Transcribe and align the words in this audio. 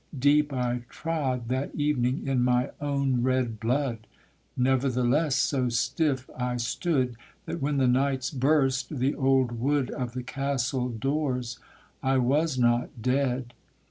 deep 0.17 0.51
I 0.51 0.81
trod 0.89 1.47
That 1.49 1.75
evening 1.75 2.25
in 2.27 2.43
my 2.43 2.71
own 2.81 3.21
red 3.21 3.59
blood; 3.59 4.07
Nevertheless 4.57 5.35
so 5.35 5.69
stiff 5.69 6.27
I 6.35 6.57
stood, 6.57 7.15
That 7.45 7.61
when 7.61 7.77
the 7.77 7.85
knights 7.87 8.31
burst 8.31 8.89
the 8.97 9.13
old 9.13 9.51
wood 9.59 9.91
Of 9.91 10.13
the 10.13 10.23
castle 10.23 10.89
doors, 10.89 11.59
I 12.01 12.17
was 12.17 12.57
not 12.57 12.99
dead. 13.03 13.53